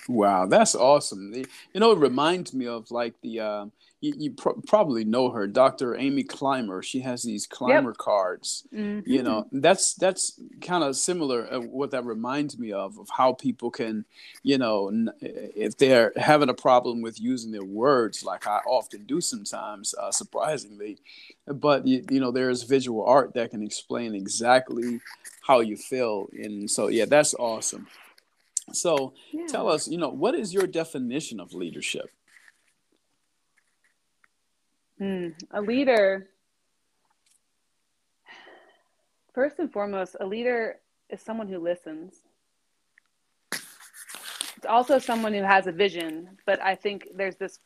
Wow, 0.08 0.46
that's 0.46 0.74
awesome. 0.74 1.32
You 1.34 1.80
know, 1.80 1.92
it 1.92 1.98
reminds 1.98 2.54
me 2.54 2.66
of 2.66 2.90
like 2.90 3.14
the 3.22 3.40
uh, 3.40 3.66
you, 4.00 4.14
you 4.16 4.30
probably 4.66 5.04
know 5.04 5.30
her, 5.30 5.46
Dr. 5.46 5.94
Amy 5.94 6.22
Clymer. 6.22 6.82
She 6.82 7.00
has 7.00 7.22
these 7.22 7.46
climber 7.46 7.90
yep. 7.90 7.98
cards. 7.98 8.66
Mm-hmm. 8.74 9.10
You 9.10 9.22
know, 9.22 9.46
that's 9.52 9.94
that's 9.94 10.40
kind 10.62 10.82
of 10.82 10.96
similar. 10.96 11.52
Uh, 11.52 11.60
what 11.60 11.90
that 11.90 12.04
reminds 12.04 12.58
me 12.58 12.72
of 12.72 12.98
of 12.98 13.08
how 13.10 13.34
people 13.34 13.70
can, 13.70 14.06
you 14.42 14.56
know, 14.56 14.90
if 15.20 15.76
they're 15.76 16.12
having 16.16 16.48
a 16.48 16.54
problem 16.54 17.02
with 17.02 17.20
using 17.20 17.52
their 17.52 17.64
words, 17.64 18.24
like 18.24 18.46
I 18.46 18.60
often 18.66 19.04
do 19.04 19.20
sometimes, 19.20 19.94
uh, 19.94 20.10
surprisingly, 20.10 20.98
but 21.46 21.86
you, 21.86 22.04
you 22.10 22.20
know, 22.20 22.30
there's 22.30 22.62
visual 22.62 23.04
art 23.04 23.34
that 23.34 23.50
can 23.50 23.62
explain 23.62 24.14
exactly 24.14 25.00
how 25.46 25.60
you 25.60 25.76
feel, 25.76 26.28
and 26.32 26.70
so 26.70 26.88
yeah, 26.88 27.04
that's 27.04 27.34
awesome. 27.34 27.86
So 28.72 29.14
yeah. 29.32 29.46
tell 29.46 29.68
us, 29.68 29.88
you 29.88 29.98
know, 29.98 30.08
what 30.08 30.34
is 30.34 30.52
your 30.52 30.66
definition 30.66 31.40
of 31.40 31.52
leadership? 31.52 32.10
Mm, 35.00 35.34
a 35.52 35.62
leader, 35.62 36.28
first 39.32 39.58
and 39.58 39.72
foremost, 39.72 40.16
a 40.20 40.26
leader 40.26 40.76
is 41.08 41.22
someone 41.22 41.48
who 41.48 41.58
listens. 41.58 42.16
It's 43.52 44.66
also 44.68 44.98
someone 44.98 45.32
who 45.32 45.42
has 45.42 45.66
a 45.66 45.72
vision, 45.72 46.36
but 46.44 46.60
I 46.60 46.74
think 46.74 47.08
there's 47.14 47.36
this 47.36 47.60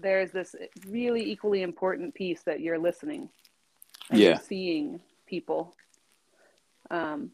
there's 0.00 0.30
this 0.30 0.54
really 0.88 1.30
equally 1.30 1.62
important 1.62 2.14
piece 2.14 2.42
that 2.44 2.60
you're 2.60 2.78
listening 2.78 3.28
and 4.10 4.18
yeah. 4.18 4.28
you're 4.28 4.38
seeing 4.38 5.00
people. 5.26 5.74
Um, 6.90 7.32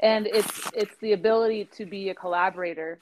and 0.00 0.26
it's 0.26 0.70
it's 0.74 0.96
the 1.00 1.12
ability 1.12 1.68
to 1.76 1.86
be 1.86 2.10
a 2.10 2.14
collaborator 2.14 2.98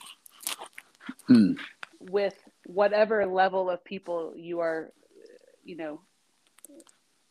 mm. 1.28 1.56
with 2.00 2.34
whatever 2.66 3.26
level 3.26 3.68
of 3.68 3.84
people 3.84 4.32
you 4.36 4.60
are 4.60 4.92
you 5.64 5.76
know 5.76 6.00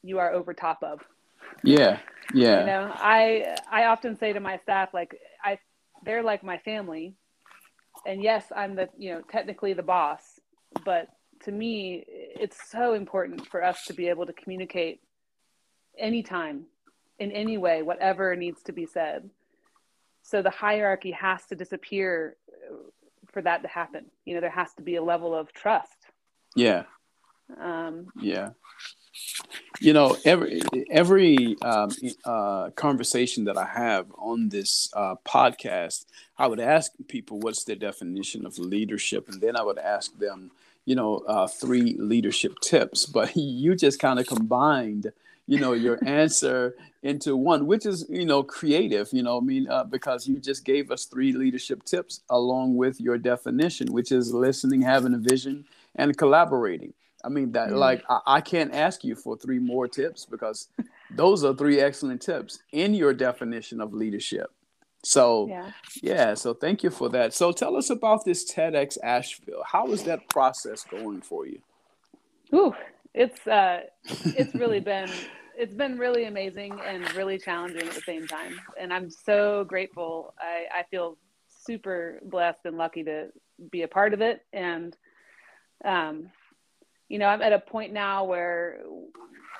you 0.05 0.19
are 0.19 0.33
over 0.33 0.53
top 0.53 0.83
of. 0.83 0.99
Yeah 1.63 1.99
yeah. 2.33 2.61
You 2.61 2.65
know 2.65 2.91
i 2.95 3.55
i 3.71 3.85
often 3.85 4.17
say 4.17 4.33
to 4.33 4.39
my 4.39 4.57
staff 4.57 4.93
like 4.93 5.15
i 5.43 5.57
they're 6.05 6.23
like 6.23 6.43
my 6.43 6.57
family. 6.59 7.15
And 8.05 8.21
yes 8.21 8.45
i'm 8.55 8.75
the 8.75 8.89
you 8.97 9.13
know 9.13 9.21
technically 9.21 9.73
the 9.73 9.83
boss 9.83 10.21
but 10.83 11.07
to 11.43 11.51
me 11.51 12.03
it's 12.07 12.57
so 12.69 12.93
important 12.93 13.47
for 13.47 13.63
us 13.63 13.85
to 13.85 13.93
be 13.93 14.09
able 14.09 14.25
to 14.25 14.33
communicate 14.33 14.99
anytime 15.97 16.65
in 17.19 17.31
any 17.31 17.57
way 17.57 17.81
whatever 17.81 18.35
needs 18.35 18.63
to 18.63 18.73
be 18.73 18.85
said 18.85 19.29
so 20.23 20.41
the 20.41 20.49
hierarchy 20.49 21.11
has 21.11 21.45
to 21.47 21.55
disappear 21.55 22.37
uh, 22.49 22.75
for 23.27 23.41
that 23.41 23.61
to 23.61 23.67
happen. 23.67 24.05
You 24.25 24.35
know 24.35 24.41
there 24.41 24.49
has 24.49 24.73
to 24.75 24.81
be 24.81 24.95
a 24.95 25.03
level 25.03 25.35
of 25.35 25.53
trust. 25.53 25.97
Yeah. 26.55 26.83
Um, 27.59 28.07
yeah. 28.19 28.49
You 29.79 29.93
know 29.93 30.17
every 30.25 30.61
every 30.89 31.55
um, 31.61 31.91
uh, 32.25 32.71
conversation 32.71 33.43
that 33.45 33.57
i 33.57 33.65
have 33.65 34.07
on 34.17 34.49
this 34.49 34.89
uh, 34.93 35.15
podcast 35.25 36.05
i 36.37 36.47
would 36.47 36.59
ask 36.59 36.91
people 37.07 37.39
what's 37.39 37.63
their 37.63 37.75
definition 37.75 38.45
of 38.45 38.57
leadership? 38.57 39.29
And 39.29 39.39
then 39.39 39.55
i 39.55 39.61
would 39.61 39.77
ask 39.77 40.17
them 40.17 40.51
you 40.85 40.95
know 40.95 41.17
uh, 41.27 41.47
three 41.47 41.95
leadership 41.99 42.59
tips. 42.61 43.05
But 43.05 43.31
you 43.35 43.75
just 43.75 43.99
kind 43.99 44.19
of 44.19 44.27
combined 44.27 45.11
you 45.47 45.59
know 45.59 45.73
your 45.73 45.99
answer 46.05 46.75
into 47.01 47.35
one 47.35 47.65
which 47.67 47.85
is 47.85 48.05
you 48.09 48.25
know 48.25 48.41
creative 48.41 49.09
you 49.11 49.21
know 49.21 49.37
i 49.37 49.41
mean 49.41 49.67
uh, 49.69 49.83
because 49.83 50.25
you 50.25 50.39
just 50.39 50.63
gave 50.63 50.89
us 50.89 51.05
three 51.05 51.33
leadership 51.33 51.83
tips 51.83 52.21
along 52.29 52.75
with 52.75 53.01
your 53.01 53.17
definition 53.17 53.91
which 53.91 54.11
is 54.11 54.33
listening 54.33 54.81
having 54.81 55.13
a 55.13 55.17
vision 55.17 55.65
and 55.95 56.17
collaborating. 56.17 56.93
I 57.23 57.29
mean 57.29 57.51
that 57.53 57.69
mm. 57.69 57.77
like 57.77 58.03
I, 58.09 58.19
I 58.25 58.41
can't 58.41 58.73
ask 58.73 59.03
you 59.03 59.15
for 59.15 59.37
three 59.37 59.59
more 59.59 59.87
tips 59.87 60.25
because 60.25 60.67
those 61.11 61.43
are 61.43 61.53
three 61.53 61.79
excellent 61.79 62.21
tips 62.21 62.59
in 62.71 62.93
your 62.93 63.13
definition 63.13 63.79
of 63.79 63.93
leadership. 63.93 64.51
So 65.03 65.47
yeah. 65.47 65.71
yeah 66.01 66.33
so 66.33 66.53
thank 66.53 66.83
you 66.83 66.89
for 66.89 67.09
that. 67.09 67.33
So 67.33 67.51
tell 67.51 67.77
us 67.77 67.89
about 67.89 68.25
this 68.25 68.51
tedx 68.51 68.97
asheville. 69.01 69.63
How 69.65 69.87
is 69.91 70.03
that 70.03 70.27
process 70.29 70.83
going 70.83 71.21
for 71.21 71.45
you? 71.45 71.61
Ooh, 72.53 72.75
it's 73.13 73.45
uh, 73.47 73.81
it's 74.25 74.53
really 74.55 74.79
been 74.91 75.09
it's 75.55 75.73
been 75.73 75.97
really 75.97 76.25
amazing 76.25 76.79
and 76.83 77.13
really 77.13 77.37
challenging 77.37 77.87
at 77.87 77.93
the 77.93 78.01
same 78.01 78.27
time. 78.27 78.59
And 78.79 78.91
I'm 78.91 79.09
so 79.09 79.65
grateful. 79.65 80.33
I, 80.39 80.79
I 80.79 80.83
feel 80.89 81.17
super 81.47 82.19
blessed 82.23 82.61
and 82.65 82.77
lucky 82.77 83.03
to 83.03 83.27
be 83.71 83.83
a 83.83 83.87
part 83.87 84.13
of 84.13 84.21
it. 84.21 84.43
And 84.51 84.97
um, 85.85 86.31
you 87.07 87.19
know, 87.19 87.27
I'm 87.27 87.41
at 87.41 87.53
a 87.53 87.59
point 87.59 87.93
now 87.93 88.23
where 88.23 88.79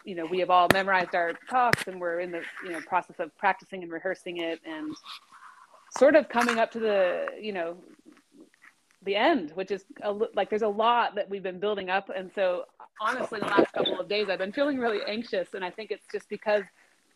you 0.05 0.15
know 0.15 0.25
we 0.25 0.39
have 0.39 0.50
all 0.50 0.67
memorized 0.74 1.15
our 1.15 1.33
talks 1.50 1.88
and 1.88 2.00
we're 2.00 2.19
in 2.19 2.31
the 2.31 2.41
you 2.65 2.72
know 2.72 2.81
process 2.81 3.17
of 3.19 3.36
practicing 3.38 3.83
and 3.83 3.91
rehearsing 3.91 4.38
it 4.38 4.60
and 4.65 4.95
sort 5.98 6.15
of 6.15 6.27
coming 6.27 6.60
up 6.60 6.72
to 6.72 6.79
the 6.79 7.27
you 7.39 7.53
know 7.53 7.77
the 9.05 9.15
end, 9.15 9.51
which 9.51 9.72
is 9.72 9.86
a, 10.01 10.12
like 10.12 10.50
there's 10.50 10.62
a 10.62 10.67
lot 10.67 11.15
that 11.15 11.29
we've 11.29 11.43
been 11.43 11.60
building 11.60 11.89
up. 11.89 12.10
And 12.15 12.31
so, 12.33 12.63
honestly, 13.01 13.39
the 13.39 13.47
last 13.47 13.71
couple 13.73 14.00
of 14.00 14.07
days, 14.07 14.27
I've 14.29 14.39
been 14.39 14.51
feeling 14.51 14.77
really 14.77 15.00
anxious. 15.07 15.53
And 15.53 15.63
I 15.63 15.69
think 15.69 15.91
it's 15.91 16.05
just 16.12 16.29
because 16.29 16.63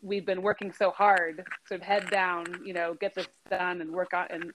we've 0.02 0.26
been 0.26 0.42
working 0.42 0.72
so 0.72 0.90
hard, 0.90 1.44
sort 1.66 1.80
of 1.80 1.86
head 1.86 2.10
down, 2.10 2.46
you 2.64 2.72
know, 2.72 2.94
get 2.94 3.14
this 3.14 3.26
done 3.50 3.80
and 3.80 3.90
work 3.90 4.14
on, 4.14 4.26
and 4.30 4.52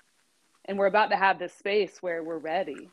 and 0.65 0.77
we're 0.77 0.87
about 0.87 1.09
to 1.09 1.17
have 1.17 1.39
this 1.39 1.53
space 1.53 2.01
where 2.01 2.23
we're 2.23 2.37
ready. 2.37 2.89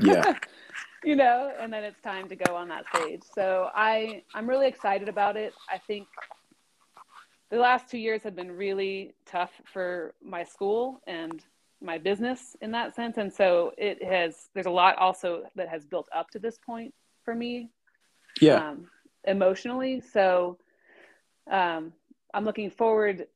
Yeah. 0.00 0.34
you 1.04 1.14
know, 1.14 1.52
and 1.60 1.72
then 1.72 1.84
it's 1.84 2.00
time 2.00 2.28
to 2.28 2.36
go 2.36 2.56
on 2.56 2.68
that 2.68 2.84
stage. 2.94 3.22
So 3.34 3.70
I 3.74 4.22
I'm 4.34 4.48
really 4.48 4.66
excited 4.66 5.08
about 5.08 5.36
it. 5.36 5.52
I 5.70 5.78
think 5.78 6.08
the 7.50 7.58
last 7.58 7.88
two 7.88 7.98
years 7.98 8.22
have 8.22 8.34
been 8.34 8.50
really 8.50 9.14
tough 9.26 9.52
for 9.72 10.14
my 10.22 10.42
school 10.42 11.00
and 11.06 11.44
my 11.80 11.98
business 11.98 12.56
in 12.62 12.70
that 12.70 12.94
sense 12.94 13.18
and 13.18 13.32
so 13.32 13.70
it 13.76 14.02
has 14.02 14.48
there's 14.54 14.66
a 14.66 14.70
lot 14.70 14.96
also 14.96 15.42
that 15.54 15.68
has 15.68 15.84
built 15.84 16.08
up 16.14 16.30
to 16.30 16.38
this 16.38 16.56
point 16.64 16.94
for 17.24 17.34
me 17.34 17.70
yeah. 18.40 18.70
um, 18.70 18.86
emotionally. 19.24 20.00
So 20.00 20.58
um, 21.50 21.92
i'm 22.32 22.44
looking 22.44 22.70
forward 22.70 23.26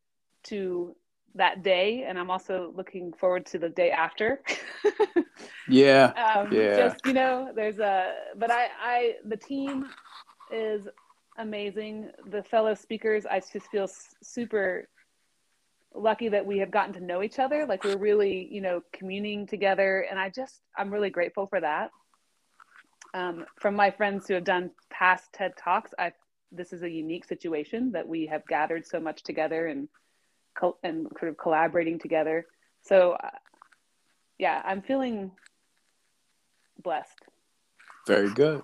to 0.43 0.95
that 1.35 1.63
day 1.63 2.05
and 2.09 2.19
i'm 2.19 2.31
also 2.31 2.73
looking 2.75 3.13
forward 3.13 3.47
to 3.47 3.59
the 3.59 3.69
day 3.69 3.91
after. 3.91 4.43
Yeah. 5.69 6.13
Um, 6.39 6.53
yeah. 6.53 6.77
just 6.77 7.05
you 7.05 7.13
know 7.13 7.53
there's 7.55 7.79
a 7.79 8.15
but 8.37 8.51
i 8.51 8.69
i 8.83 9.15
the 9.27 9.37
team 9.37 9.87
is 10.51 10.89
amazing. 11.37 12.11
The 12.31 12.43
fellow 12.43 12.75
speakers 12.75 13.27
i 13.27 13.39
just 13.39 13.69
feel 13.71 13.89
super 14.23 14.89
lucky 15.95 16.29
that 16.29 16.45
we 16.45 16.59
have 16.59 16.71
gotten 16.71 16.95
to 16.95 17.01
know 17.01 17.23
each 17.23 17.39
other. 17.39 17.67
Like 17.67 17.85
we're 17.85 17.99
really 17.99 18.49
you 18.51 18.61
know 18.61 18.83
communing 18.93 19.47
together 19.47 20.07
and 20.11 20.19
i 20.19 20.29
just 20.31 20.63
i'm 20.77 20.91
really 20.91 21.11
grateful 21.11 21.47
for 21.47 21.61
that 21.61 21.91
um, 23.15 23.45
from 23.57 23.75
my 23.75 23.91
friends 23.91 24.27
who 24.27 24.35
have 24.35 24.45
done 24.45 24.71
past 24.91 25.33
ted 25.33 25.53
talks 25.57 25.93
i 25.99 26.13
this 26.53 26.73
is 26.73 26.83
a 26.83 26.91
unique 26.91 27.25
situation 27.25 27.93
that 27.93 28.07
we 28.07 28.27
have 28.27 28.47
gathered 28.47 28.87
so 28.87 28.99
much 28.99 29.23
together 29.23 29.67
and 29.67 29.89
and 30.83 31.07
sort 31.21 31.31
of 31.31 31.39
collaborating 31.39 32.01
together. 32.01 32.45
So 32.83 33.13
uh, 33.13 33.31
yeah 34.39 34.63
i'm 34.65 34.83
feeling 34.83 35.31
blessed. 36.83 37.21
Very 38.07 38.33
good. 38.33 38.63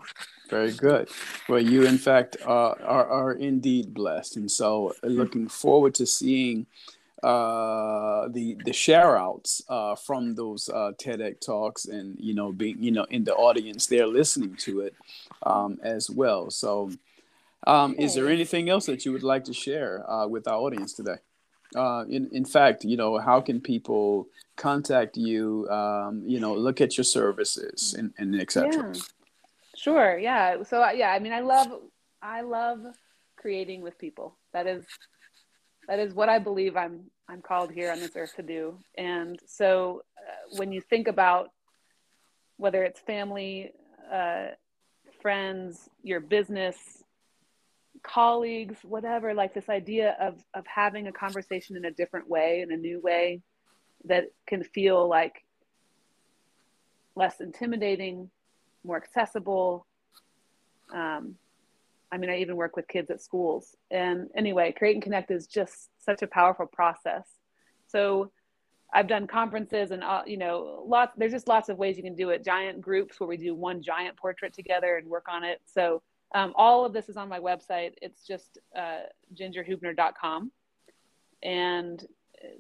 Very 0.49 0.73
good. 0.73 1.09
Well 1.49 1.61
you 1.61 1.87
in 1.87 1.99
fact 1.99 2.37
uh, 2.47 2.75
are, 2.85 3.07
are 3.07 3.33
indeed 3.33 3.93
blessed. 3.93 4.37
And 4.37 4.51
so 4.51 4.95
looking 5.03 5.49
forward 5.49 5.95
to 5.97 6.07
seeing 6.07 6.67
uh, 7.25 8.29
the 8.29 8.57
the 8.67 8.73
share 8.73 9.17
outs 9.17 9.63
uh, 9.71 9.95
from 9.95 10.35
those 10.35 10.69
uh, 10.69 10.93
TEDx 10.99 11.41
talks, 11.41 11.87
and 11.87 12.17
you 12.21 12.35
know, 12.35 12.53
being 12.53 12.77
you 12.83 12.91
know 12.91 13.05
in 13.05 13.25
the 13.25 13.35
audience 13.35 13.87
there 13.87 14.07
listening 14.07 14.57
to 14.57 14.81
it 14.81 14.95
um, 15.45 15.79
as 15.83 16.11
well. 16.11 16.51
So, 16.51 16.91
um, 17.67 17.95
is 17.99 18.15
there 18.15 18.29
anything 18.29 18.69
else 18.69 18.85
that 18.87 19.07
you 19.07 19.13
would 19.13 19.23
like 19.23 19.45
to 19.45 19.55
share 19.55 20.09
uh, 20.11 20.27
with 20.27 20.47
our 20.47 20.59
audience 20.59 20.93
today? 20.93 21.17
Uh, 21.75 22.05
in 22.11 22.29
in 22.31 22.45
fact, 22.45 22.85
you 22.85 22.99
know, 22.99 23.19
how 23.19 23.41
can 23.41 23.59
people 23.59 24.29
contact 24.57 25.17
you? 25.17 25.67
Um, 25.71 26.23
you 26.27 26.41
know, 26.41 26.55
look 26.55 26.83
at 26.83 26.99
your 26.99 27.05
services 27.05 27.95
and, 27.99 28.13
and 28.19 28.39
etc. 28.39 28.93
Yeah. 28.95 29.01
Sure. 29.77 30.19
Yeah. 30.19 30.63
So 30.63 30.91
yeah, 30.91 31.11
I 31.11 31.21
mean, 31.21 31.33
I 31.33 31.41
love 31.41 31.69
I 32.23 32.43
love 32.43 32.81
creating 33.37 33.81
with 33.81 33.99
people. 33.99 34.37
That 34.53 34.67
is 34.67 34.85
that 35.89 35.99
is 35.99 36.15
what 36.15 36.29
I 36.29 36.39
believe 36.39 36.77
I'm 36.77 37.11
I'm 37.29 37.41
called 37.41 37.73
here 37.73 37.91
on 37.91 38.01
this 38.01 38.17
earth 38.17 38.37
to 38.37 38.43
do. 38.43 38.79
And 38.99 39.41
so 39.47 40.03
uh, 40.19 40.57
when 40.59 40.73
you 40.73 40.81
think 40.81 41.09
about 41.09 41.51
whether 42.57 42.85
it's 42.85 43.01
family, 43.01 43.73
uh, 44.13 44.49
friends, 45.23 45.89
your 46.03 46.21
business, 46.21 46.77
colleagues, 48.03 48.77
whatever, 48.83 49.33
like 49.33 49.55
this 49.55 49.71
idea 49.71 50.17
of, 50.21 50.45
of 50.53 50.67
having 50.67 51.07
a 51.07 51.13
conversation 51.13 51.77
in 51.77 51.87
a 51.87 51.91
different 51.91 52.29
way, 52.29 52.61
in 52.61 52.71
a 52.71 52.77
new 52.77 53.01
way 53.01 53.41
that 54.05 54.25
can 54.47 54.63
feel 54.63 55.09
like 55.09 55.45
less 57.17 57.41
intimidating, 57.41 58.31
more 58.85 58.97
accessible, 58.99 59.87
um, 60.93 61.37
I 62.13 62.19
mean, 62.19 62.31
I 62.31 62.39
even 62.39 62.57
work 62.57 62.77
with 62.77 62.89
kids 62.89 63.11
at 63.11 63.21
schools. 63.21 63.75
And 63.91 64.29
anyway, 64.37 64.73
Create 64.77 64.95
and 64.95 65.03
Connect 65.03 65.31
is 65.31 65.47
just 65.47 65.91
such 65.99 66.23
a 66.23 66.27
powerful 66.27 66.67
process. 66.67 67.27
So 67.89 68.31
I've 68.93 69.09
done 69.09 69.27
conferences 69.27 69.91
and, 69.91 70.05
uh, 70.05 70.23
you 70.27 70.37
know, 70.37 70.85
lots, 70.87 71.13
there's 71.17 71.33
just 71.33 71.49
lots 71.49 71.69
of 71.69 71.79
ways 71.79 71.97
you 71.97 72.03
can 72.03 72.15
do 72.15 72.31
it. 72.31 72.45
Giant 72.45 72.81
groups 72.81 73.19
where 73.19 73.27
we 73.29 73.37
do 73.37 73.55
one 73.55 73.83
giant 73.83 74.17
portrait 74.17 74.55
together 74.55 74.97
and 74.97 75.09
work 75.09 75.27
on 75.29 75.43
it. 75.43 75.61
So 75.67 76.03
um, 76.35 76.53
all 76.57 76.85
of 76.85 76.93
this 76.93 77.09
is 77.09 77.17
on 77.17 77.29
my 77.29 77.41
website. 77.41 77.93
It's 78.01 78.25
just 78.27 78.59
uh, 78.77 79.01
gingerhuebner.com. 79.35 80.53
And 81.43 82.07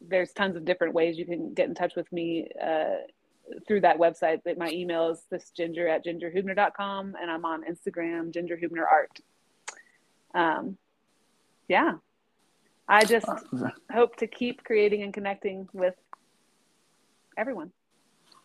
there's 0.06 0.32
tons 0.32 0.56
of 0.56 0.64
different 0.64 0.94
ways 0.94 1.18
you 1.18 1.26
can 1.26 1.54
get 1.54 1.68
in 1.68 1.74
touch 1.74 1.94
with 1.94 2.10
me 2.12 2.48
uh, 2.62 2.96
through 3.66 3.82
that 3.82 3.98
website. 3.98 4.40
My 4.56 4.70
email 4.70 5.10
is 5.10 5.22
this 5.30 5.50
ginger 5.50 5.88
at 5.88 6.04
gingerhuebner.com 6.04 7.14
and 7.20 7.30
I'm 7.30 7.44
on 7.44 7.62
Instagram, 7.64 8.32
gingerhuebnerart 8.32 9.20
um, 10.34 10.76
yeah, 11.68 11.94
I 12.88 13.04
just 13.04 13.26
hope 13.92 14.16
to 14.16 14.26
keep 14.26 14.64
creating 14.64 15.02
and 15.02 15.14
connecting 15.14 15.68
with 15.72 15.94
everyone. 17.36 17.72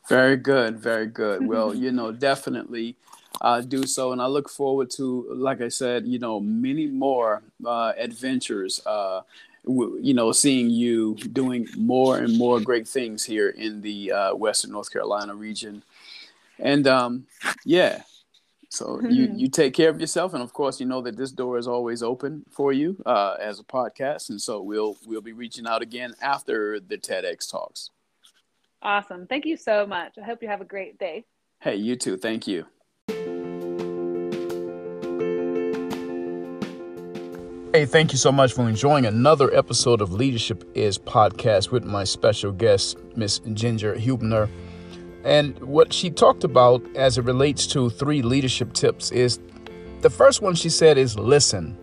Very 0.08 0.38
good, 0.38 0.80
very 0.80 1.08
good. 1.08 1.46
well, 1.46 1.74
you 1.74 1.92
know, 1.92 2.12
definitely 2.12 2.96
uh, 3.42 3.62
do 3.62 3.86
so, 3.86 4.12
and 4.12 4.22
I 4.22 4.28
look 4.28 4.50
forward 4.50 4.90
to, 4.92 5.28
like 5.34 5.62
I 5.62 5.68
said, 5.70 6.08
you 6.08 6.20
know, 6.20 6.40
many 6.40 6.88
more 6.88 7.44
uh, 7.66 7.94
adventures. 7.98 8.82
Uh, 8.86 9.22
w- 9.66 10.00
you 10.02 10.14
know, 10.14 10.32
seeing 10.32 10.70
you 10.70 11.16
doing 11.16 11.68
more 11.78 12.18
and 12.18 12.38
more 12.38 12.60
great 12.60 12.88
things 12.88 13.26
here 13.26 13.50
in 13.50 13.82
the 13.82 14.12
uh, 14.12 14.36
Western 14.36 14.72
North 14.72 14.92
Carolina 14.92 15.36
region, 15.36 15.84
and 16.58 16.88
um, 16.88 17.28
yeah, 17.66 18.02
so 18.70 19.02
you 19.02 19.28
mm-hmm. 19.28 19.40
you 19.40 19.48
take 19.50 19.74
care 19.74 19.90
of 19.90 20.00
yourself, 20.00 20.36
and 20.36 20.44
of 20.44 20.54
course, 20.54 20.80
you 20.80 20.86
know 20.86 21.02
that 21.02 21.18
this 21.18 21.32
door 21.32 21.58
is 21.58 21.68
always 21.68 22.04
open 22.04 22.46
for 22.52 22.72
you 22.72 23.02
uh, 23.06 23.36
as 23.40 23.60
a 23.60 23.64
podcast, 23.64 24.30
and 24.30 24.40
so 24.40 24.62
we'll 24.62 24.96
we'll 25.08 25.22
be 25.22 25.34
reaching 25.34 25.66
out 25.66 25.82
again 25.82 26.14
after 26.22 26.80
the 26.80 26.98
TEDx 26.98 27.50
talks. 27.50 27.90
Awesome! 28.84 29.26
Thank 29.26 29.46
you 29.46 29.58
so 29.58 29.88
much. 29.88 30.20
I 30.20 30.24
hope 30.24 30.44
you 30.44 30.48
have 30.48 30.62
a 30.62 30.66
great 30.66 31.00
day. 31.00 31.26
Hey, 31.60 31.76
you 31.78 31.96
too. 31.96 32.16
Thank 32.16 32.48
you. 32.48 32.66
Hey, 37.74 37.86
thank 37.86 38.12
you 38.12 38.18
so 38.18 38.32
much 38.32 38.54
for 38.54 38.68
enjoying 38.68 39.06
another 39.06 39.54
episode 39.56 40.02
of 40.02 40.14
Leadership 40.14 40.64
is 40.76 40.98
Podcast 40.98 41.72
with 41.72 41.84
my 41.84 42.04
special 42.04 42.52
guest, 42.52 42.98
Miss 43.16 43.40
Ginger 43.40 43.96
Huebner. 43.96 44.48
And 45.24 45.58
what 45.60 45.92
she 45.92 46.10
talked 46.10 46.44
about 46.44 46.86
as 46.96 47.18
it 47.18 47.26
relates 47.26 47.68
to 47.68 47.90
three 47.90 48.22
leadership 48.22 48.74
tips 48.74 49.12
is 49.12 49.40
the 50.02 50.10
first 50.10 50.42
one 50.42 50.56
she 50.56 50.70
said 50.70 50.98
is 50.98 51.18
listen. 51.18 51.78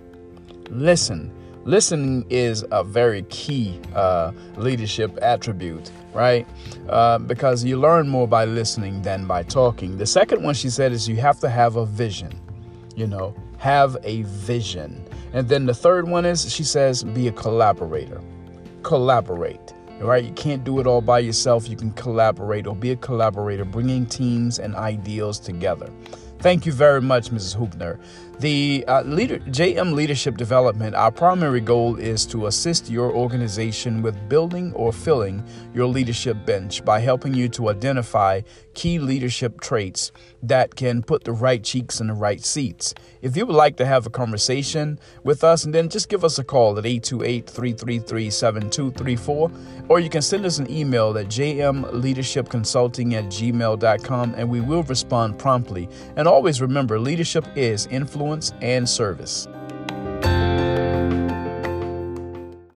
Listen. 0.71 1.33
Listening 1.65 2.25
is 2.31 2.65
a 2.71 2.85
very 2.85 3.23
key 3.25 3.81
uh, 3.95 4.31
leadership 4.57 5.19
attribute, 5.21 5.91
right? 6.15 6.47
Uh, 6.89 7.19
because 7.19 7.65
you 7.65 7.77
learn 7.77 8.09
more 8.09 8.29
by 8.29 8.45
listening 8.45 9.03
than 9.03 9.27
by 9.27 9.43
talking. 9.43 9.97
The 9.97 10.07
second 10.07 10.45
one 10.45 10.55
she 10.55 10.71
said 10.71 10.93
is 10.93 11.09
you 11.09 11.17
have 11.17 11.41
to 11.41 11.49
have 11.49 11.75
a 11.75 11.85
vision, 11.85 12.41
you 12.95 13.09
know, 13.09 13.35
have 13.59 13.97
a 14.05 14.23
vision. 14.23 15.05
And 15.33 15.49
then 15.49 15.67
the 15.67 15.75
third 15.75 16.09
one 16.09 16.25
is 16.25 16.51
she 16.53 16.63
says 16.63 17.03
be 17.03 17.27
a 17.27 17.33
collaborator. 17.33 18.23
Collaborate 18.85 19.75
right? 20.01 20.25
You 20.25 20.33
can't 20.33 20.65
do 20.65 20.81
it 20.81 20.87
all 20.87 21.01
by 21.01 21.21
yourself. 21.21 21.69
You 21.69 21.77
can 21.77 21.93
collaborate 21.93 22.67
or 22.67 22.75
be 22.75 22.93
a 22.93 22.97
collaborator, 22.97 23.65
bringing 23.65 24.07
teams 24.07 24.59
and 24.59 24.75
ideals 24.75 25.39
together. 25.39 25.91
Thank 26.41 26.67
you 26.67 26.73
very 26.73 27.01
much, 27.01 27.31
Mrs. 27.31 27.57
Huebner. 27.57 27.99
The 28.39 28.85
uh, 28.87 29.01
leader, 29.03 29.39
JM 29.39 29.95
Leadership 29.95 30.37
Development, 30.37 30.95
our 30.95 31.11
primary 31.11 31.63
goal 31.63 31.97
is 31.97 32.27
to 32.27 32.47
assist 32.47 32.91
your 32.91 33.11
organization 33.11 34.03
with 34.03 34.29
building 34.29 34.75
or 34.75 34.93
filling 34.93 35.43
your 35.73 35.87
leadership 35.87 36.45
bench 36.45 36.85
by 36.85 37.01
helping 37.01 37.33
you 37.33 37.49
to 37.49 37.71
identify 37.71 38.43
key 38.75 38.99
leadership 38.99 39.63
traits 39.63 40.13
that 40.43 40.77
can 40.77 41.03
put 41.03 41.25
the 41.25 41.33
right 41.33 41.65
cheeks 41.65 41.99
in 41.99 42.09
the 42.09 42.15
right 42.15 42.45
seats. 42.45 42.95
If 43.27 43.37
you 43.37 43.45
would 43.45 43.57
like 43.57 43.75
to 43.79 43.87
have 43.87 44.07
a 44.07 44.11
conversation 44.11 45.01
with 45.25 45.43
us, 45.43 45.65
and 45.65 45.75
then 45.75 45.89
just 45.89 46.09
give 46.09 46.25
us 46.25 46.39
a 46.39 46.45
call 46.45 46.79
at 46.79 46.87
828 46.87 47.51
333 47.51 48.31
7234, 48.31 49.51
or 49.89 49.99
you 49.99 50.09
can 50.09 50.23
send 50.23 50.47
us 50.47 50.61
an 50.61 50.71
email 50.71 51.19
at 51.19 51.27
jmleadershipconsulting 51.27 53.15
at 53.15 53.25
gmail.com, 53.25 54.35
and 54.37 54.49
we 54.49 54.61
will 54.61 54.85
respond 54.85 55.41
promptly. 55.41 55.89
And 56.15 56.29
always 56.29 56.61
remember 56.61 57.01
leadership 57.01 57.45
is 57.57 57.89
influence 57.89 58.53
and 58.61 58.89
service. 58.89 59.49